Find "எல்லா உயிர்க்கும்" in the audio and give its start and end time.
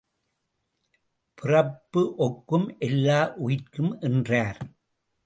2.79-3.99